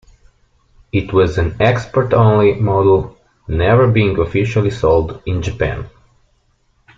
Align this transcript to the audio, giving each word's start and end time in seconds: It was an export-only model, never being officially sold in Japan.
It 0.91 1.13
was 1.13 1.37
an 1.37 1.57
export-only 1.61 2.55
model, 2.55 3.15
never 3.47 3.87
being 3.91 4.17
officially 4.17 4.71
sold 4.71 5.21
in 5.27 5.43
Japan. 5.43 5.91